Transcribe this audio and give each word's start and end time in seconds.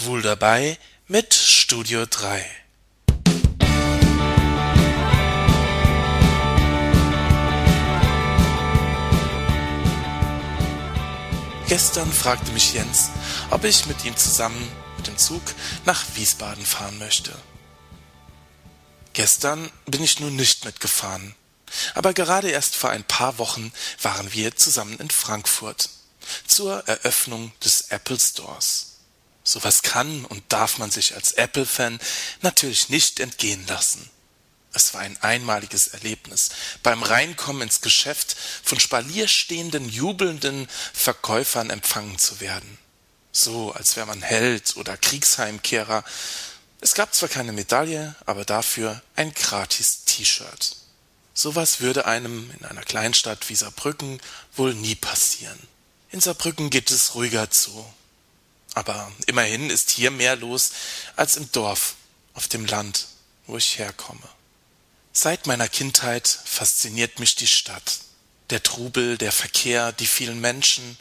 Schwul 0.00 0.22
dabei 0.22 0.78
mit 1.08 1.34
Studio 1.34 2.06
3. 2.06 2.42
Gestern 11.68 12.10
fragte 12.10 12.50
mich 12.52 12.72
Jens, 12.72 13.10
ob 13.50 13.64
ich 13.64 13.84
mit 13.86 14.02
ihm 14.06 14.16
zusammen 14.16 14.66
mit 14.96 15.06
dem 15.06 15.18
Zug 15.18 15.42
nach 15.84 16.02
Wiesbaden 16.14 16.64
fahren 16.64 16.98
möchte. 16.98 17.34
Gestern 19.12 19.70
bin 19.84 20.02
ich 20.02 20.18
nun 20.18 20.34
nicht 20.34 20.64
mitgefahren, 20.64 21.34
aber 21.94 22.14
gerade 22.14 22.48
erst 22.48 22.74
vor 22.74 22.88
ein 22.88 23.04
paar 23.04 23.36
Wochen 23.36 23.70
waren 24.00 24.32
wir 24.32 24.56
zusammen 24.56 24.98
in 24.98 25.10
Frankfurt 25.10 25.90
zur 26.46 26.88
Eröffnung 26.88 27.52
des 27.62 27.90
Apple 27.90 28.18
Stores. 28.18 28.89
Sowas 29.50 29.82
kann 29.82 30.24
und 30.26 30.44
darf 30.48 30.78
man 30.78 30.92
sich 30.92 31.16
als 31.16 31.32
Apple-Fan 31.32 31.98
natürlich 32.40 32.88
nicht 32.88 33.18
entgehen 33.18 33.66
lassen. 33.66 34.08
Es 34.72 34.94
war 34.94 35.00
ein 35.00 35.20
einmaliges 35.22 35.88
Erlebnis, 35.88 36.50
beim 36.84 37.02
Reinkommen 37.02 37.62
ins 37.62 37.80
Geschäft 37.80 38.36
von 38.62 38.78
Spalier 38.78 39.26
stehenden, 39.26 39.88
jubelnden 39.88 40.68
Verkäufern 40.92 41.70
empfangen 41.70 42.16
zu 42.16 42.38
werden. 42.38 42.78
So, 43.32 43.72
als 43.72 43.96
wäre 43.96 44.06
man 44.06 44.22
Held 44.22 44.76
oder 44.76 44.96
Kriegsheimkehrer. 44.96 46.04
Es 46.80 46.94
gab 46.94 47.12
zwar 47.12 47.28
keine 47.28 47.50
Medaille, 47.52 48.14
aber 48.26 48.44
dafür 48.44 49.02
ein 49.16 49.34
gratis 49.34 50.04
T-Shirt. 50.04 50.76
Sowas 51.34 51.80
würde 51.80 52.06
einem 52.06 52.52
in 52.56 52.64
einer 52.66 52.82
Kleinstadt 52.82 53.48
wie 53.48 53.56
Saarbrücken 53.56 54.20
wohl 54.54 54.74
nie 54.74 54.94
passieren. 54.94 55.58
In 56.10 56.20
Saarbrücken 56.20 56.70
geht 56.70 56.92
es 56.92 57.16
ruhiger 57.16 57.50
zu. 57.50 57.84
Aber 58.74 59.10
immerhin 59.26 59.70
ist 59.70 59.90
hier 59.90 60.10
mehr 60.10 60.36
los 60.36 60.70
als 61.16 61.36
im 61.36 61.50
Dorf, 61.52 61.96
auf 62.34 62.48
dem 62.48 62.64
Land, 62.66 63.06
wo 63.46 63.56
ich 63.56 63.78
herkomme. 63.78 64.28
Seit 65.12 65.46
meiner 65.46 65.68
Kindheit 65.68 66.28
fasziniert 66.28 67.18
mich 67.18 67.34
die 67.34 67.48
Stadt. 67.48 68.00
Der 68.50 68.62
Trubel, 68.62 69.18
der 69.18 69.32
Verkehr, 69.32 69.92
die 69.92 70.06
vielen 70.06 70.40
Menschen. 70.40 70.96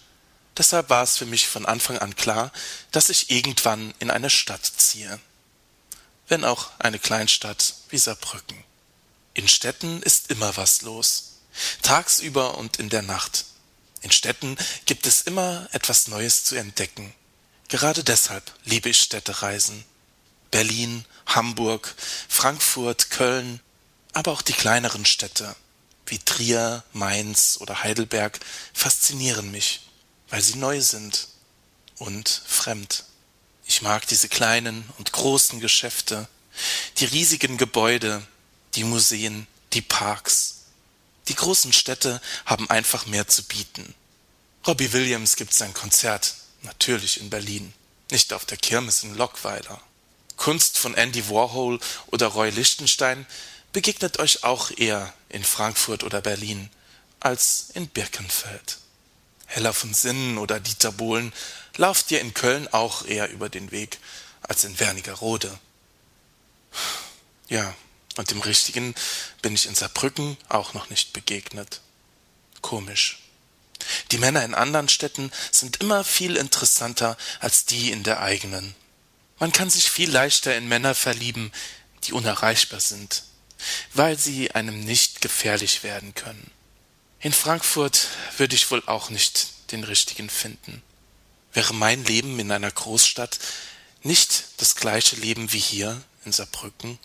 Deshalb 0.58 0.89
war 0.89 1.03
es 1.03 1.17
für 1.17 1.25
mich 1.25 1.47
von 1.47 1.66
Anfang 1.66 1.99
an 1.99 2.16
klar, 2.16 2.52
dass 2.91 3.09
ich 3.09 3.30
irgendwann 3.30 3.93
in 3.99 4.09
eine 4.09 4.30
Stadt 4.30 4.65
ziehe. 4.65 5.19
Wenn 6.27 6.43
auch 6.43 6.71
eine 6.80 6.99
Kleinstadt 6.99 7.75
wie 7.89 7.97
Saarbrücken. 7.97 8.63
In 9.33 9.47
Städten 9.47 10.02
ist 10.02 10.30
immer 10.31 10.58
was 10.58 10.81
los. 10.81 11.38
Tagsüber 11.81 12.58
und 12.58 12.77
in 12.77 12.89
der 12.89 13.03
Nacht. 13.03 13.45
In 14.02 14.11
Städten 14.11 14.58
gibt 14.86 15.05
es 15.05 15.21
immer 15.21 15.67
etwas 15.71 16.08
Neues 16.08 16.43
zu 16.43 16.55
entdecken. 16.55 17.13
Gerade 17.69 18.03
deshalb 18.03 18.51
liebe 18.65 18.89
ich 18.89 18.99
Städtereisen. 18.99 19.85
Berlin, 20.51 21.05
Hamburg, 21.27 21.95
Frankfurt, 22.27 23.11
Köln, 23.11 23.59
aber 24.13 24.31
auch 24.31 24.41
die 24.41 24.53
kleineren 24.53 25.05
Städte 25.05 25.55
wie 26.07 26.17
Trier, 26.17 26.83
Mainz 26.91 27.57
oder 27.61 27.83
Heidelberg 27.83 28.39
faszinieren 28.73 29.51
mich, 29.51 29.81
weil 30.29 30.41
sie 30.41 30.57
neu 30.57 30.81
sind 30.81 31.27
und 31.97 32.41
fremd. 32.47 33.05
Ich 33.65 33.83
mag 33.83 34.07
diese 34.07 34.27
kleinen 34.27 34.89
und 34.97 35.11
großen 35.11 35.59
Geschäfte, 35.59 36.27
die 36.97 37.05
riesigen 37.05 37.57
Gebäude, 37.57 38.25
die 38.73 38.83
Museen, 38.83 39.45
die 39.73 39.81
Parks. 39.81 40.61
Die 41.27 41.35
großen 41.35 41.73
Städte 41.73 42.19
haben 42.45 42.67
einfach 42.71 43.05
mehr 43.05 43.27
zu 43.27 43.43
bieten. 43.43 43.93
Robbie 44.65 44.91
Williams 44.91 45.35
gibt 45.35 45.53
sein 45.53 45.75
Konzert 45.75 46.33
Natürlich 46.63 47.19
in 47.19 47.29
Berlin, 47.29 47.73
nicht 48.11 48.33
auf 48.33 48.45
der 48.45 48.57
Kirmes 48.57 49.03
in 49.03 49.15
Lockweiler. 49.15 49.81
Kunst 50.35 50.77
von 50.77 50.93
Andy 50.95 51.29
Warhol 51.29 51.79
oder 52.07 52.27
Roy 52.27 52.49
Lichtenstein 52.49 53.25
begegnet 53.71 54.19
euch 54.19 54.43
auch 54.43 54.71
eher 54.71 55.13
in 55.30 55.43
Frankfurt 55.43 56.03
oder 56.03 56.21
Berlin 56.21 56.70
als 57.20 57.70
in 57.73 57.87
Birkenfeld. 57.87 58.77
Heller 59.45 59.73
von 59.73 59.93
Sinnen 59.93 60.37
oder 60.37 60.59
Dieter 60.59 60.92
Bohlen 60.92 61.33
lauft 61.75 62.11
ihr 62.11 62.21
in 62.21 62.33
Köln 62.33 62.67
auch 62.70 63.05
eher 63.05 63.30
über 63.30 63.49
den 63.49 63.71
Weg 63.71 63.99
als 64.41 64.64
in 64.64 64.80
Wernigerode. 64.80 65.59
Ja, 67.47 67.73
und 68.15 68.31
dem 68.31 68.41
Richtigen 68.41 68.95
bin 69.41 69.55
ich 69.55 69.65
in 69.65 69.76
Saarbrücken 69.76 70.37
auch 70.49 70.73
noch 70.73 70.89
nicht 70.89 71.14
begegnet. 71.14 71.81
Komisch. 72.61 73.20
Die 74.11 74.17
Männer 74.17 74.43
in 74.43 74.53
anderen 74.53 74.89
Städten 74.89 75.31
sind 75.51 75.77
immer 75.77 76.03
viel 76.03 76.35
interessanter 76.35 77.17
als 77.39 77.65
die 77.65 77.91
in 77.91 78.03
der 78.03 78.21
eigenen. 78.21 78.75
Man 79.39 79.51
kann 79.51 79.69
sich 79.69 79.89
viel 79.89 80.11
leichter 80.11 80.55
in 80.55 80.67
Männer 80.67 80.95
verlieben, 80.95 81.51
die 82.03 82.13
unerreichbar 82.13 82.79
sind, 82.79 83.23
weil 83.93 84.17
sie 84.17 84.51
einem 84.51 84.81
nicht 84.81 85.21
gefährlich 85.21 85.83
werden 85.83 86.13
können. 86.13 86.51
In 87.21 87.33
Frankfurt 87.33 88.07
würde 88.37 88.55
ich 88.55 88.69
wohl 88.71 88.83
auch 88.85 89.09
nicht 89.09 89.71
den 89.71 89.83
richtigen 89.83 90.29
finden. 90.29 90.81
Wäre 91.53 91.73
mein 91.73 92.05
Leben 92.05 92.39
in 92.39 92.51
einer 92.51 92.71
Großstadt 92.71 93.39
nicht 94.03 94.45
das 94.57 94.75
gleiche 94.75 95.15
Leben 95.15 95.51
wie 95.51 95.59
hier 95.59 96.01
in 96.25 96.31
Saarbrücken? 96.31 96.99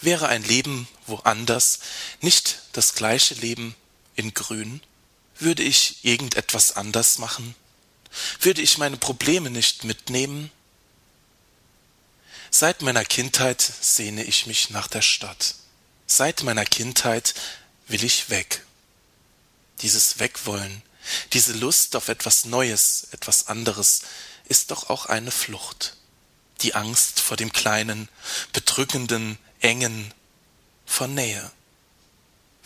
Wäre 0.00 0.28
ein 0.28 0.42
Leben 0.44 0.88
woanders 1.06 1.80
nicht 2.20 2.60
das 2.72 2.94
gleiche 2.94 3.34
Leben 3.34 3.74
in 4.16 4.34
Grün? 4.34 4.80
Würde 5.38 5.62
ich 5.62 6.04
irgendetwas 6.04 6.72
anders 6.72 7.18
machen? 7.18 7.54
Würde 8.40 8.62
ich 8.62 8.78
meine 8.78 8.96
Probleme 8.96 9.50
nicht 9.50 9.84
mitnehmen? 9.84 10.50
Seit 12.50 12.82
meiner 12.82 13.04
Kindheit 13.04 13.60
sehne 13.60 14.22
ich 14.22 14.46
mich 14.46 14.70
nach 14.70 14.86
der 14.86 15.02
Stadt. 15.02 15.56
Seit 16.06 16.44
meiner 16.44 16.64
Kindheit 16.64 17.34
will 17.88 18.04
ich 18.04 18.30
weg. 18.30 18.64
Dieses 19.82 20.20
Wegwollen, 20.20 20.82
diese 21.32 21.52
Lust 21.52 21.96
auf 21.96 22.08
etwas 22.08 22.44
Neues, 22.44 23.08
etwas 23.10 23.48
anderes, 23.48 24.02
ist 24.44 24.70
doch 24.70 24.88
auch 24.88 25.06
eine 25.06 25.32
Flucht. 25.32 25.96
Die 26.60 26.74
Angst 26.74 27.20
vor 27.20 27.36
dem 27.36 27.52
Kleinen, 27.52 28.08
Bedrückenden, 28.52 29.38
Engen, 29.60 30.14
vor 30.86 31.08
Nähe. 31.08 31.50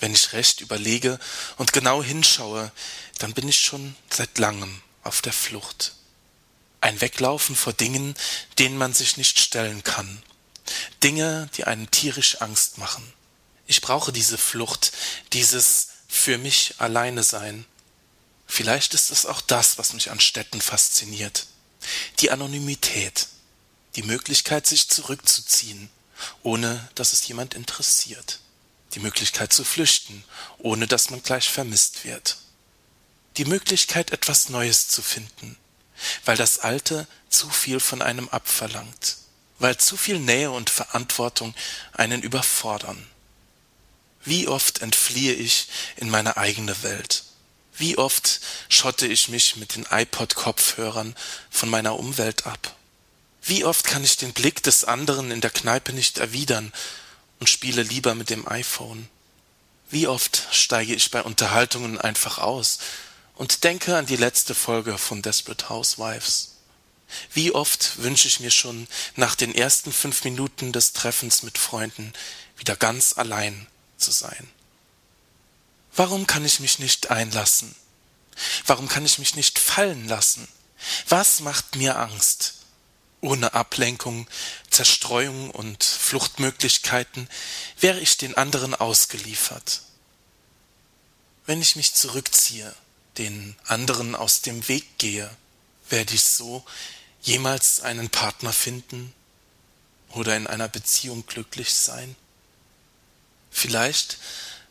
Wenn 0.01 0.13
ich 0.13 0.33
recht 0.33 0.61
überlege 0.61 1.19
und 1.57 1.73
genau 1.73 2.03
hinschaue, 2.03 2.71
dann 3.19 3.35
bin 3.35 3.49
ich 3.49 3.59
schon 3.59 3.97
seit 4.11 4.39
langem 4.39 4.81
auf 5.03 5.23
der 5.23 5.33
Flucht. 5.33 5.95
Ein 6.81 7.01
Weglaufen 7.01 7.57
vor 7.57 7.73
Dingen, 7.73 8.15
denen 8.59 8.79
man 8.79 8.95
sich 8.95 9.17
nicht 9.17 9.41
stellen 9.41 9.83
kann. 9.83 10.23
Dinge, 11.03 11.51
die 11.57 11.65
einen 11.65 11.91
tierisch 11.91 12.41
Angst 12.41 12.79
machen. 12.79 13.13
Ich 13.67 13.81
brauche 13.81 14.13
diese 14.13 14.39
Flucht, 14.39 14.93
dieses 15.33 15.89
für 16.07 16.39
mich 16.39 16.75
alleine 16.79 17.25
sein. 17.25 17.65
Vielleicht 18.47 18.95
ist 18.95 19.11
es 19.11 19.27
auch 19.27 19.41
das, 19.41 19.79
was 19.79 19.93
mich 19.93 20.11
an 20.11 20.21
Städten 20.21 20.61
fasziniert. 20.61 21.47
Die 22.21 22.31
Anonymität, 22.31 23.27
die 23.97 24.03
Möglichkeit, 24.05 24.67
sich 24.67 24.89
zurückzuziehen, 24.89 25.91
ohne 26.43 26.89
dass 26.95 27.13
es 27.13 27.27
jemand 27.27 27.55
interessiert 27.55 28.41
die 28.99 29.05
Möglichkeit 29.05 29.53
zu 29.53 29.63
flüchten, 29.63 30.25
ohne 30.59 30.89
dass 30.89 31.11
man 31.11 31.23
gleich 31.23 31.49
vermisst 31.49 32.05
wird. 32.05 32.39
Die 33.37 33.45
Möglichkeit, 33.45 34.11
etwas 34.11 34.49
Neues 34.49 34.89
zu 34.89 35.03
finden, 35.03 35.57
weil 36.25 36.37
das 36.37 36.59
Alte 36.59 37.07
zu 37.29 37.49
viel 37.49 37.79
von 37.79 38.03
einem 38.03 38.29
abverlangt, 38.29 39.19
weil 39.61 39.77
zu 39.77 39.97
viel 39.97 40.19
Nähe 40.19 40.51
und 40.51 40.69
Verantwortung 40.69 41.55
einen 41.93 42.23
überfordern. 42.23 43.07
Wie 44.25 44.49
oft 44.49 44.81
entfliehe 44.81 45.35
ich 45.35 45.69
in 45.97 46.11
meine 46.11 46.37
eigene 46.37 46.83
Welt? 46.83 47.23
Wie 47.77 47.97
oft 47.97 48.41
schotte 48.69 49.07
ich 49.07 49.29
mich 49.29 49.55
mit 49.55 49.77
den 49.77 49.87
iPod-Kopfhörern 49.89 51.15
von 51.51 51.69
meiner 51.69 51.97
Umwelt 51.97 52.47
ab? 52.47 52.77
Wie 53.43 53.65
oft 53.65 53.87
kann 53.87 54.03
ich 54.03 54.17
den 54.17 54.33
Blick 54.33 54.65
des 54.65 54.85
anderen 54.85 55.31
in 55.31 55.41
der 55.41 55.51
Kneipe 55.51 55.93
nicht 55.93 56.19
erwidern 56.19 56.73
und 57.41 57.49
spiele 57.49 57.83
lieber 57.83 58.15
mit 58.15 58.31
dem 58.31 58.47
iPhone. 58.49 59.09
Wie 59.91 60.07
oft 60.07 60.49
steige 60.53 60.95
ich 60.95 61.11
bei 61.11 61.23
Unterhaltungen 61.23 61.99
einfach 62.01 62.39
aus 62.39 62.79
und 63.35 63.65
denke 63.65 63.97
an 63.97 64.07
die 64.07 64.17
letzte 64.17 64.55
Folge 64.55 64.99
von 64.99 65.23
Desperate 65.23 65.69
Housewives. 65.69 66.57
Wie 67.33 67.53
oft 67.53 68.03
wünsche 68.03 68.29
ich 68.29 68.41
mir 68.41 68.51
schon 68.51 68.87
nach 69.17 69.35
den 69.35 69.55
ersten 69.55 69.93
fünf 69.93 70.25
Minuten 70.25 70.73
des 70.73 70.93
Treffens 70.93 71.43
mit 71.43 71.57
Freunden 71.57 72.13
wieder 72.57 72.77
ganz 72.77 73.17
allein 73.17 73.67
zu 73.97 74.11
sein. 74.11 74.49
Warum 75.95 76.27
kann 76.27 76.45
ich 76.45 76.61
mich 76.61 76.79
nicht 76.79 77.11
einlassen? 77.11 77.75
Warum 78.67 78.89
kann 78.89 79.05
ich 79.05 79.19
mich 79.19 79.35
nicht 79.35 79.59
fallen 79.59 80.07
lassen? 80.07 80.47
Was 81.09 81.41
macht 81.41 81.77
mir 81.77 81.99
Angst? 81.99 82.55
Ohne 83.21 83.55
Ablenkung, 83.55 84.29
Zerstreuung 84.71 85.51
und 85.51 85.83
Fluchtmöglichkeiten 85.83 87.29
wäre 87.81 88.01
ich 88.01 88.17
den 88.17 88.37
anderen 88.37 88.75
ausgeliefert. 88.75 89.83
Wenn 91.47 91.61
ich 91.61 91.77
mich 91.77 91.95
zurückziehe, 91.95 92.75
den 93.17 93.57
anderen 93.67 94.15
aus 94.15 94.43
dem 94.43 94.69
Weg 94.69 94.99
gehe, 94.99 95.29
werde 95.89 96.15
ich 96.15 96.23
so 96.23 96.65
jemals 97.23 97.81
einen 97.81 98.11
Partner 98.11 98.53
finden 98.53 99.13
oder 100.11 100.37
in 100.37 100.47
einer 100.47 100.69
Beziehung 100.69 101.27
glücklich 101.27 101.75
sein? 101.75 102.15
Vielleicht 103.51 104.19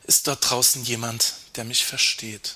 ist 0.03 0.27
dort 0.27 0.49
draußen 0.49 0.83
jemand, 0.85 1.33
der 1.55 1.65
mich 1.65 1.85
versteht. 1.85 2.55